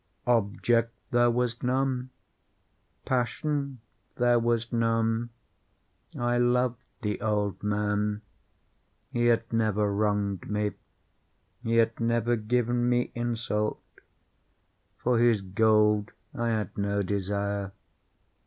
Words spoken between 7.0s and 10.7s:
the old man. He had never wronged